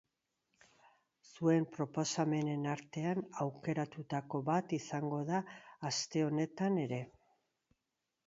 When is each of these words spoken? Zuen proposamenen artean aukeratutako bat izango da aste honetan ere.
Zuen 1.31 1.65
proposamenen 1.73 2.63
artean 2.71 3.21
aukeratutako 3.45 4.41
bat 4.49 4.73
izango 4.79 5.19
da 5.29 5.41
aste 5.91 6.25
honetan 6.29 6.81
ere. 6.87 7.03